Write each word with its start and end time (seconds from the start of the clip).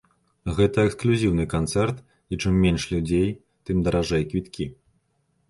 Гэта 0.59 0.85
эксклюзіўны 0.87 1.45
канцэрт 1.53 1.97
і 2.31 2.39
чым 2.45 2.57
менш 2.65 2.87
людзей, 2.93 3.29
тым 3.69 3.77
даражэй 3.91 4.27
квіткі. 4.35 4.71